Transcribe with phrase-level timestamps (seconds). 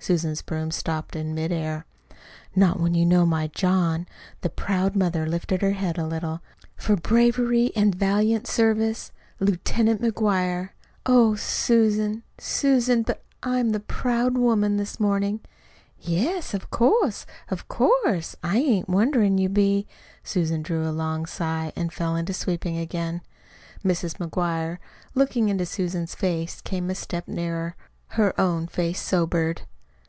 [0.00, 1.86] Susan's broom stopped in midair.
[2.54, 4.06] "Not when you know my John!"
[4.42, 6.42] The proud mother lifted her head a little.
[6.76, 10.70] "'For bravery an' valiant service' Lieutenant McGuire!
[11.06, 15.40] Oh Susan, Susan, but I'm the proud woman this mornin'!"
[15.98, 19.86] "Yes, of course, of course, I ain't wonderin' you be!"
[20.22, 23.22] Susan drew a long sigh and fell to sweeping again.
[23.82, 24.16] Mrs.
[24.18, 24.76] McGuire,
[25.14, 27.74] looking into Susan's face, came a step nearer.
[28.18, 29.62] Her own face sobered.